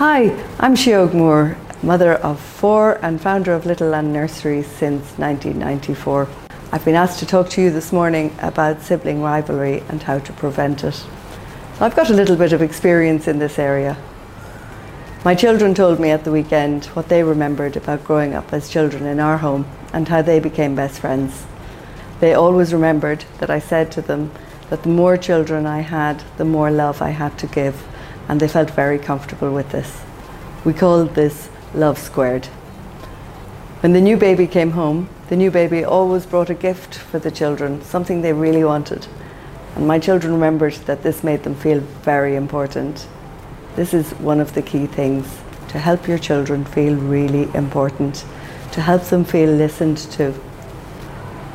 [0.00, 6.28] Hi, I'm Sheog Moore, mother of four and founder of Little Land Nursery since 1994.
[6.72, 10.32] I've been asked to talk to you this morning about sibling rivalry and how to
[10.32, 10.94] prevent it.
[10.94, 11.06] So
[11.78, 13.96] I've got a little bit of experience in this area.
[15.24, 19.06] My children told me at the weekend what they remembered about growing up as children
[19.06, 21.46] in our home and how they became best friends.
[22.18, 24.32] They always remembered that I said to them
[24.70, 27.80] that the more children I had, the more love I had to give
[28.28, 30.02] and they felt very comfortable with this.
[30.64, 32.46] We called this love squared.
[33.80, 37.30] When the new baby came home, the new baby always brought a gift for the
[37.30, 39.06] children, something they really wanted.
[39.74, 43.06] And my children remembered that this made them feel very important.
[43.76, 45.26] This is one of the key things
[45.68, 48.24] to help your children feel really important,
[48.72, 50.32] to help them feel listened to.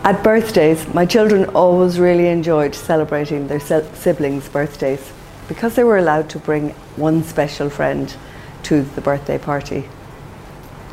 [0.03, 5.11] At birthdays, my children always really enjoyed celebrating their siblings' birthdays
[5.49, 8.15] because they were allowed to bring one special friend
[8.63, 9.89] to the birthday party.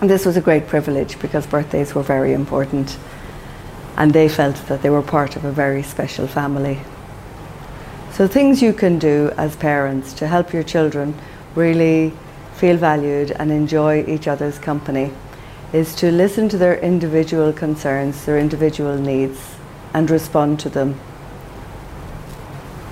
[0.01, 2.99] And this was a great privilege because birthdays were very important
[3.97, 6.81] and they felt that they were part of a very special family.
[8.13, 11.15] So, things you can do as parents to help your children
[11.55, 12.13] really
[12.55, 15.13] feel valued and enjoy each other's company
[15.73, 19.57] is to listen to their individual concerns, their individual needs,
[19.93, 20.99] and respond to them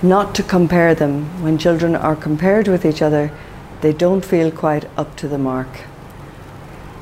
[0.05, 1.42] not to compare them.
[1.42, 3.33] When children are compared with each other,
[3.80, 5.80] they don't feel quite up to the mark.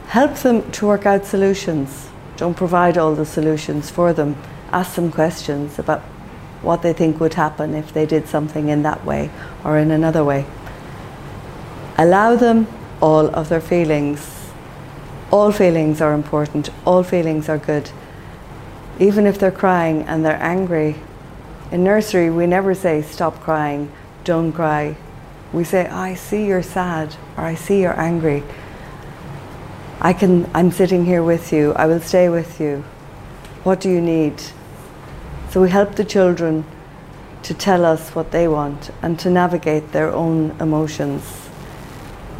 [0.06, 2.08] Help them to work out solutions.
[2.36, 4.36] Don't provide all the solutions for them.
[4.70, 6.00] Ask them questions about
[6.62, 9.30] what they think would happen if they did something in that way
[9.64, 10.46] or in another way.
[11.98, 12.68] Allow them
[13.00, 14.50] all of their feelings.
[15.32, 17.90] All feelings are important, all feelings are good.
[19.00, 20.96] Even if they're crying and they're angry
[21.72, 23.90] in nursery, we never say, stop crying,
[24.24, 24.94] don't cry.
[25.54, 28.42] We say, I see you're sad, or I see you're angry.
[29.98, 32.84] I can, I'm sitting here with you, I will stay with you.
[33.64, 34.34] What do you need?
[35.48, 36.66] So we help the children
[37.44, 41.48] to tell us what they want and to navigate their own emotions.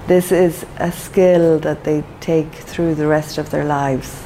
[0.09, 4.25] This is a skill that they take through the rest of their lives.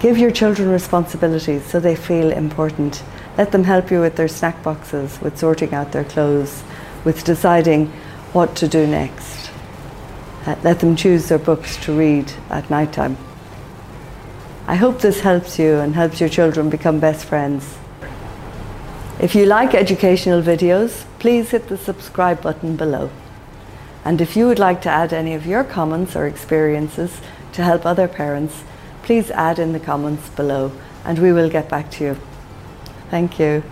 [0.00, 3.02] Give your children responsibilities so they feel important.
[3.38, 6.64] Let them help you with their snack boxes, with sorting out their clothes,
[7.04, 7.88] with deciding
[8.32, 9.50] what to do next.
[10.46, 13.16] Uh, let them choose their books to read at night time.
[14.66, 17.76] I hope this helps you and helps your children become best friends.
[19.20, 23.10] If you like educational videos, please hit the subscribe button below.
[24.04, 27.20] And if you would like to add any of your comments or experiences
[27.52, 28.62] to help other parents,
[29.02, 30.72] please add in the comments below
[31.04, 32.16] and we will get back to you.
[33.10, 33.62] Thank you.